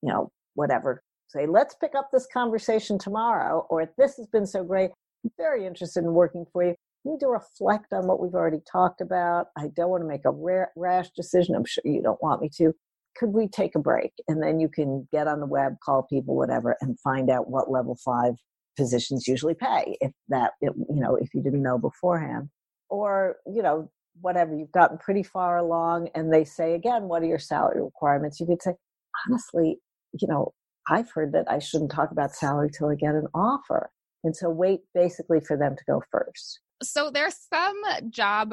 [0.03, 4.64] you know, whatever, say, let's pick up this conversation tomorrow, or this has been so
[4.64, 4.90] great.
[5.25, 6.75] I'm very interested in working for you.
[7.05, 9.47] You need to reflect on what we've already talked about.
[9.57, 11.55] I don't want to make a rash decision.
[11.55, 12.73] I'm sure you don't want me to
[13.16, 14.12] could we take a break?
[14.29, 17.71] And then you can get on the web, call people, whatever, and find out what
[17.71, 18.35] level five
[18.77, 22.49] positions usually pay if that, you know, if you didn't know beforehand.
[22.89, 27.27] Or, you know, whatever, you've gotten pretty far along and they say, again, what are
[27.27, 28.39] your salary requirements?
[28.39, 28.75] You could say,
[29.27, 29.79] honestly,
[30.21, 30.53] you know,
[30.89, 33.91] I've heard that I shouldn't talk about salary till I get an offer.
[34.25, 36.61] And so wait basically for them to go first.
[36.83, 37.81] So there's some
[38.11, 38.53] job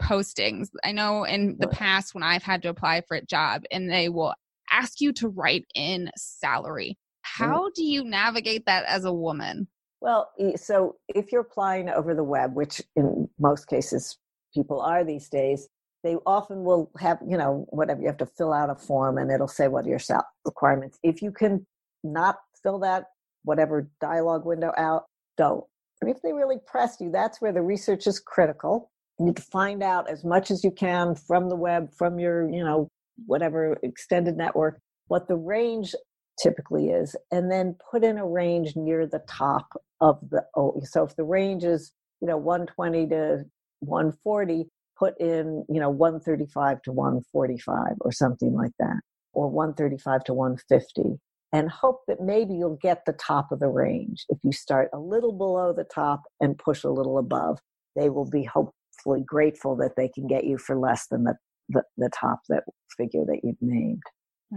[0.00, 0.68] postings.
[0.84, 4.08] I know in the past when I've had to apply for a job and they
[4.08, 4.34] will
[4.70, 6.98] ask you to write in salary.
[7.38, 7.52] Mm-hmm.
[7.52, 9.68] How do you navigate that as a woman?
[10.00, 14.18] Well, eh, so if you're applying over the web, which in most cases
[14.54, 15.68] people are these days,
[16.04, 19.30] they often will have, you know, whatever you have to fill out a form and
[19.30, 19.98] it'll say what are your
[20.44, 20.98] requirements.
[21.02, 21.66] If you can
[22.04, 23.06] not fill that
[23.42, 25.64] whatever dialogue window out, don't.
[26.00, 29.42] And if they really press you, that's where the research is critical you need to
[29.42, 32.88] find out as much as you can from the web, from your, you know,
[33.26, 35.94] whatever extended network, what the range
[36.40, 39.68] typically is, and then put in a range near the top
[40.00, 40.44] of the.
[40.56, 43.44] Oh, so if the range is, you know, 120 to
[43.80, 44.66] 140,
[44.98, 49.00] put in, you know, 135 to 145 or something like that,
[49.32, 51.20] or 135 to 150
[51.52, 54.24] and hope that maybe you'll get the top of the range.
[54.28, 57.58] If you start a little below the top and push a little above,
[57.96, 61.36] they will be hopefully grateful that they can get you for less than the,
[61.68, 62.64] the, the top that
[62.96, 64.02] figure that you've named.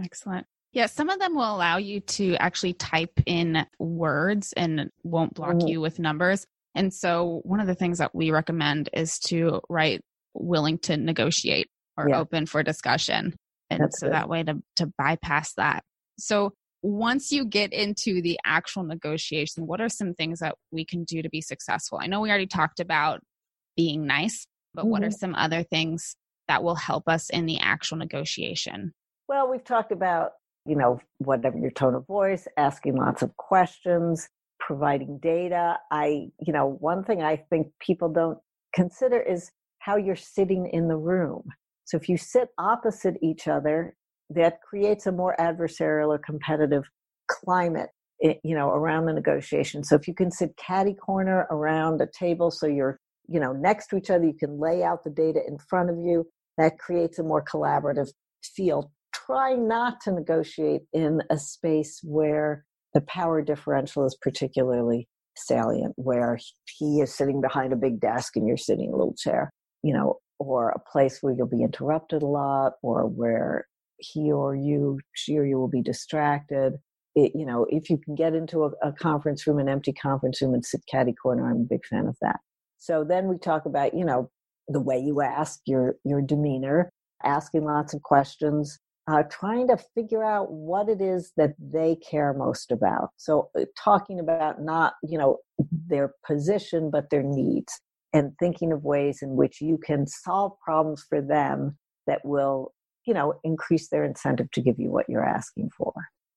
[0.02, 0.46] Excellent.
[0.72, 5.56] Yeah, some of them will allow you to actually type in words and won't block
[5.56, 5.68] mm-hmm.
[5.68, 6.46] you with numbers.
[6.74, 10.00] And so, one of the things that we recommend is to write
[10.34, 12.18] willing to negotiate or yeah.
[12.18, 13.34] open for discussion.
[13.68, 14.14] And That's so good.
[14.14, 15.84] that way to, to bypass that.
[16.18, 21.04] So, once you get into the actual negotiation, what are some things that we can
[21.04, 21.98] do to be successful?
[22.00, 23.20] I know we already talked about
[23.76, 24.90] being nice, but mm-hmm.
[24.90, 25.16] what are mm-hmm.
[25.16, 26.16] some other things
[26.48, 28.92] that will help us in the actual negotiation?
[29.28, 30.32] Well, we've talked about,
[30.66, 34.28] you know, whatever your tone of voice, asking lots of questions,
[34.60, 35.76] providing data.
[35.90, 38.38] I, you know, one thing I think people don't
[38.74, 41.42] consider is how you're sitting in the room.
[41.84, 43.96] So if you sit opposite each other,
[44.30, 46.84] that creates a more adversarial or competitive
[47.28, 52.06] climate you know around the negotiation so if you can sit catty corner around a
[52.06, 52.98] table so you're
[53.28, 55.96] you know next to each other you can lay out the data in front of
[55.98, 56.24] you
[56.56, 58.10] that creates a more collaborative
[58.44, 65.94] feel try not to negotiate in a space where the power differential is particularly salient
[65.96, 66.38] where
[66.78, 69.50] he is sitting behind a big desk and you're sitting in a little chair
[69.82, 73.66] you know or a place where you'll be interrupted a lot or where
[73.98, 76.74] he or you she or you will be distracted.
[77.14, 80.40] It, you know if you can get into a, a conference room an empty conference
[80.40, 82.40] room and sit catty corner i'm a big fan of that.
[82.78, 84.28] So then we talk about, you know,
[84.66, 86.90] the way you ask, your your demeanor,
[87.22, 92.32] asking lots of questions, uh, trying to figure out what it is that they care
[92.32, 93.10] most about.
[93.16, 95.38] So uh, talking about not, you know,
[95.88, 97.80] their position, but their needs,
[98.12, 102.72] and thinking of ways in which you can solve problems for them that will,
[103.06, 105.92] you know, increase their incentive to give you what you're asking for.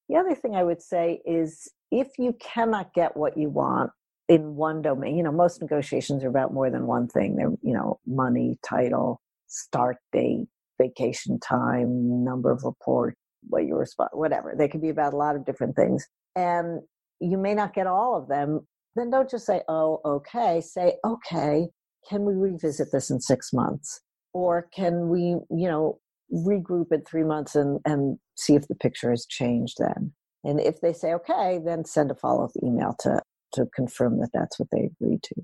[0.09, 3.91] The other thing I would say is if you cannot get what you want,
[4.27, 5.17] in one domain.
[5.17, 7.35] You know, most negotiations are about more than one thing.
[7.35, 10.47] They're, you know, money, title, start date,
[10.81, 13.15] vacation time, number of report,
[13.47, 14.55] what you respond, whatever.
[14.57, 16.05] They could be about a lot of different things.
[16.35, 16.81] And
[17.19, 18.67] you may not get all of them.
[18.95, 20.61] Then don't just say, oh, okay.
[20.61, 21.67] Say, okay,
[22.09, 24.01] can we revisit this in six months?
[24.33, 25.99] Or can we, you know,
[26.33, 30.13] regroup in three months and, and see if the picture has changed then?
[30.43, 33.21] And if they say okay, then send a follow up email to
[33.53, 35.35] to confirm that that's what they agreed to.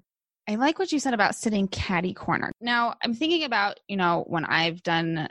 [0.50, 2.52] I like what you said about sitting catty corner.
[2.60, 5.28] Now, I'm thinking about, you know, when I've done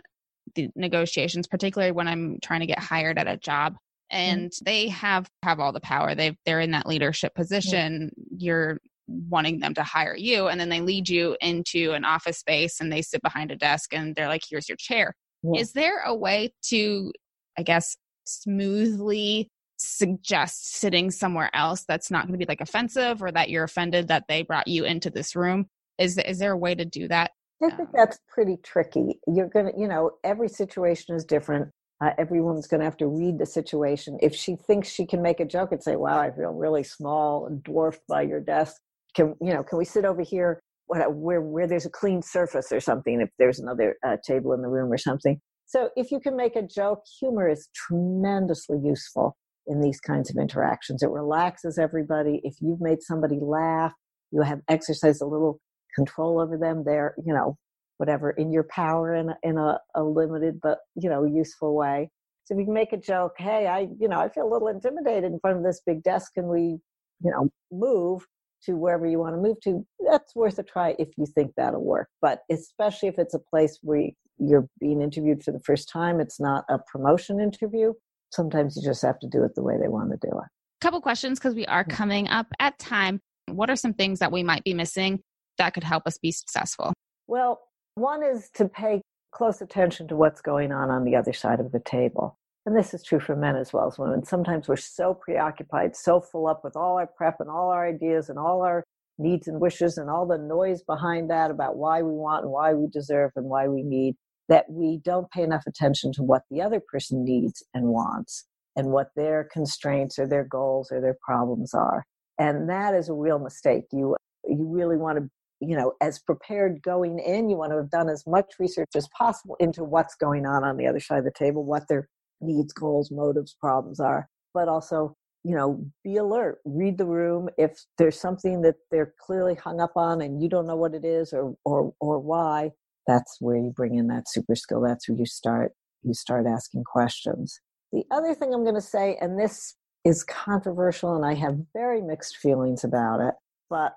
[0.54, 4.16] the negotiations, particularly when I'm trying to get hired at a job mm-hmm.
[4.16, 4.64] and mm-hmm.
[4.64, 6.14] they have have all the power.
[6.14, 8.10] They they're in that leadership position.
[8.18, 8.36] Mm-hmm.
[8.38, 12.80] You're wanting them to hire you and then they lead you into an office space
[12.80, 15.14] and they sit behind a desk and they're like here's your chair.
[15.42, 15.60] Yeah.
[15.60, 17.12] Is there a way to
[17.58, 19.48] I guess smoothly
[19.80, 24.08] suggest sitting somewhere else that's not going to be like offensive or that you're offended
[24.08, 25.66] that they brought you into this room
[25.98, 27.30] is is there a way to do that
[27.62, 31.68] i think that's pretty tricky you're going to you know every situation is different
[32.02, 34.18] Uh, everyone's going to have to read the situation.
[34.22, 37.46] If she thinks she can make a joke and say, "Wow, I feel really small
[37.46, 38.80] and dwarfed by your desk,"
[39.14, 39.62] can you know?
[39.62, 43.20] Can we sit over here where where there's a clean surface or something?
[43.20, 45.38] If there's another uh, table in the room or something.
[45.66, 49.36] So if you can make a joke, humor is tremendously useful
[49.66, 51.02] in these kinds of interactions.
[51.02, 52.40] It relaxes everybody.
[52.44, 53.92] If you've made somebody laugh,
[54.30, 55.60] you have exercised a little
[55.94, 56.84] control over them.
[56.84, 57.56] They're you know
[57.96, 62.10] whatever in your power in a, in a, a limited but you know useful way.
[62.44, 65.32] So if you make a joke, hey, I you know I feel a little intimidated
[65.32, 66.34] in front of this big desk.
[66.34, 66.78] Can we
[67.22, 68.24] you know move
[68.64, 69.84] to wherever you want to move to?
[70.10, 72.08] That's worth a try if you think that'll work.
[72.20, 74.08] But especially if it's a place where
[74.38, 77.92] you're being interviewed for the first time, it's not a promotion interview.
[78.30, 80.44] Sometimes you just have to do it the way they want to do it.
[80.80, 81.90] Couple questions because we are hmm.
[81.90, 83.20] coming up at time.
[83.46, 85.20] What are some things that we might be missing
[85.58, 86.92] that could help us be successful?
[87.26, 87.60] Well,
[87.94, 89.02] one is to pay
[89.32, 92.36] close attention to what's going on on the other side of the table.
[92.66, 94.24] And this is true for men as well as women.
[94.24, 98.28] Sometimes we're so preoccupied, so full up with all our prep and all our ideas
[98.28, 98.84] and all our
[99.18, 102.74] needs and wishes and all the noise behind that about why we want and why
[102.74, 104.14] we deserve and why we need
[104.50, 108.46] that we don't pay enough attention to what the other person needs and wants
[108.76, 112.04] and what their constraints or their goals or their problems are.
[112.38, 113.84] And that is a real mistake.
[113.92, 115.24] You you really want to
[115.60, 117.48] you know, as prepared going in.
[117.50, 120.76] You want to have done as much research as possible into what's going on on
[120.76, 122.08] the other side of the table, what their
[122.40, 127.48] needs, goals, motives, problems are, but also, you know, be alert, read the room.
[127.58, 131.04] If there's something that they're clearly hung up on and you don't know what it
[131.04, 132.72] is or or or why,
[133.06, 134.80] that's where you bring in that super skill.
[134.80, 135.72] That's where you start
[136.02, 137.60] you start asking questions.
[137.92, 142.00] The other thing I'm going to say, and this is controversial and I have very
[142.00, 143.34] mixed feelings about it,
[143.68, 143.96] but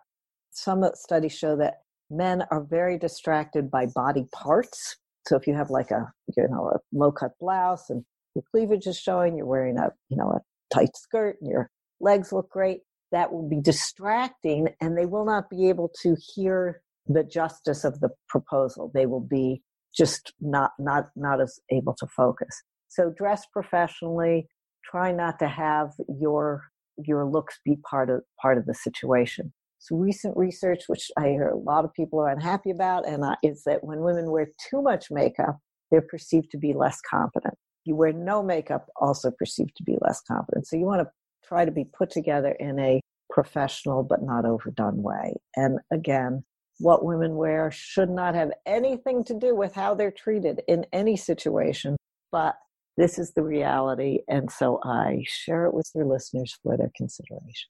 [0.52, 1.76] some studies show that
[2.10, 4.98] men are very distracted by body parts.
[5.28, 8.04] So if you have like a you know a low cut blouse and
[8.36, 10.42] your cleavage is showing, you're wearing a you know a
[10.74, 11.70] tight skirt and your
[12.02, 12.82] legs look great,
[13.12, 18.00] that will be distracting and they will not be able to hear the justice of
[18.00, 18.92] the proposal.
[18.94, 19.62] They will be
[19.96, 22.64] just not not not as able to focus.
[22.90, 24.48] So dress professionally,
[24.84, 26.64] try not to have your
[26.98, 31.50] your looks be part of part of the situation So recent research, which I hear
[31.50, 34.82] a lot of people are unhappy about, and uh, is that when women wear too
[34.82, 35.58] much makeup,
[35.92, 37.56] they're perceived to be less confident.
[37.86, 40.68] You wear no makeup, also perceived to be less confident.
[40.68, 41.10] So you want to
[41.48, 45.36] try to be put together in a professional but not overdone way.
[45.56, 46.44] And again,
[46.80, 51.16] what women wear should not have anything to do with how they're treated in any
[51.16, 51.96] situation,
[52.32, 52.56] but
[52.98, 54.20] this is the reality.
[54.28, 57.70] And so I share it with your listeners for their consideration.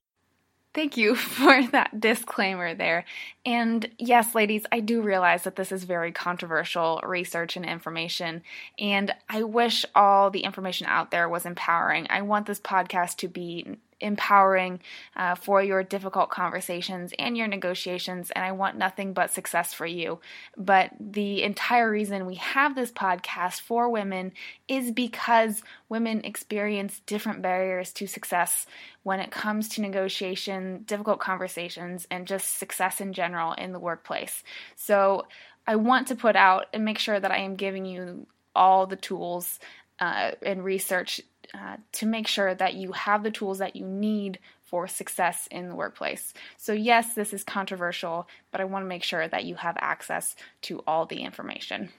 [0.73, 3.05] Thank you for that disclaimer there.
[3.45, 8.41] And yes, ladies, I do realize that this is very controversial research and information,
[8.79, 12.07] and I wish all the information out there was empowering.
[12.09, 14.79] I want this podcast to be empowering
[15.15, 18.31] uh, for your difficult conversations and your negotiations.
[18.31, 20.19] And I want nothing but success for you.
[20.57, 24.33] But the entire reason we have this podcast for women
[24.67, 28.65] is because women experience different barriers to success
[29.03, 34.43] when it comes to negotiation, difficult conversations, and just success in general in the workplace.
[34.75, 35.27] So
[35.65, 38.95] I want to put out and make sure that I am giving you all the
[38.95, 39.59] tools
[39.99, 41.21] uh, and research
[41.53, 45.69] uh, to make sure that you have the tools that you need for success in
[45.69, 46.33] the workplace.
[46.57, 50.35] So, yes, this is controversial, but I want to make sure that you have access
[50.63, 51.89] to all the information.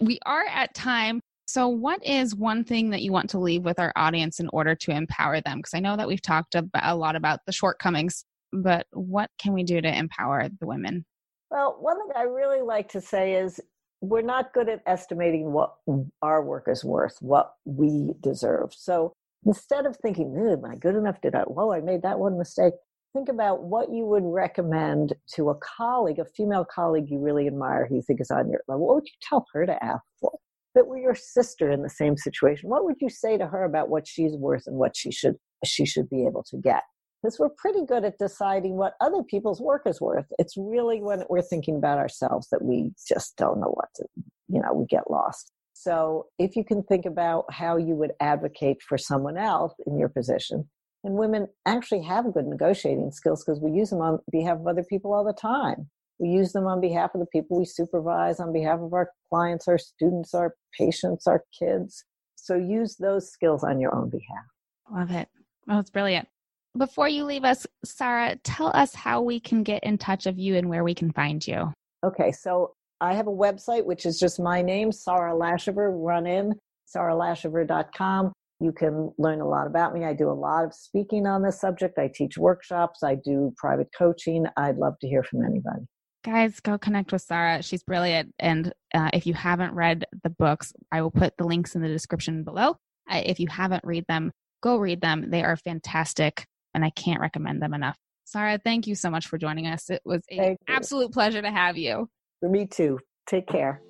[0.00, 1.20] We are at time.
[1.46, 4.74] So, what is one thing that you want to leave with our audience in order
[4.74, 5.58] to empower them?
[5.58, 9.62] Because I know that we've talked a lot about the shortcomings, but what can we
[9.62, 11.04] do to empower the women?
[11.50, 13.60] Well, one thing I really like to say is
[14.02, 15.76] we're not good at estimating what
[16.20, 18.74] our work is worth, what we deserve.
[18.74, 19.14] So
[19.46, 21.20] instead of thinking, am I good enough?
[21.20, 22.74] Did I, well, I made that one mistake.
[23.14, 27.86] Think about what you would recommend to a colleague, a female colleague you really admire,
[27.86, 28.86] who you think is on your level.
[28.86, 30.32] What would you tell her to ask for?
[30.74, 33.88] It were your sister in the same situation, what would you say to her about
[33.88, 36.82] what she's worth and what she should she should be able to get?
[37.22, 40.26] Because we're pretty good at deciding what other people's work is worth.
[40.38, 44.04] It's really when we're thinking about ourselves that we just don't know what to,
[44.48, 45.52] you know, we get lost.
[45.72, 50.08] So if you can think about how you would advocate for someone else in your
[50.08, 50.68] position,
[51.04, 54.84] and women actually have good negotiating skills because we use them on behalf of other
[54.84, 55.88] people all the time.
[56.18, 59.66] We use them on behalf of the people we supervise, on behalf of our clients,
[59.66, 62.04] our students, our patients, our kids.
[62.36, 64.44] So use those skills on your own behalf.
[64.92, 65.28] Love it.
[65.66, 66.28] Well, it's brilliant.
[66.76, 70.56] Before you leave us, Sarah, tell us how we can get in touch of you
[70.56, 71.72] and where we can find you.
[72.04, 76.54] Okay, so I have a website which is just my name, Sarah Laschever, run in
[76.94, 78.32] saralaschever.com.
[78.60, 80.04] You can learn a lot about me.
[80.04, 81.98] I do a lot of speaking on this subject.
[81.98, 83.02] I teach workshops.
[83.02, 84.46] I do private coaching.
[84.56, 85.86] I'd love to hear from anybody.
[86.24, 87.62] Guys, go connect with Sarah.
[87.62, 88.32] She's brilliant.
[88.38, 91.88] And uh, if you haven't read the books, I will put the links in the
[91.88, 92.76] description below.
[93.10, 94.30] Uh, if you haven't read them,
[94.62, 95.30] go read them.
[95.30, 96.44] They are fantastic,
[96.74, 97.98] and I can't recommend them enough.
[98.24, 99.90] Sarah, thank you so much for joining us.
[99.90, 102.08] It was an absolute pleasure to have you.
[102.40, 102.98] For me too.
[103.26, 103.82] Take care.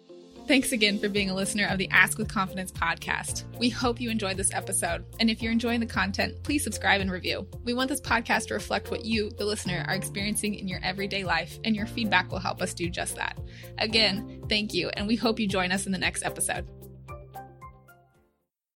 [0.48, 3.44] Thanks again for being a listener of the Ask with Confidence podcast.
[3.58, 5.04] We hope you enjoyed this episode.
[5.20, 7.46] And if you're enjoying the content, please subscribe and review.
[7.62, 11.22] We want this podcast to reflect what you, the listener, are experiencing in your everyday
[11.22, 13.38] life, and your feedback will help us do just that.
[13.78, 16.66] Again, thank you, and we hope you join us in the next episode.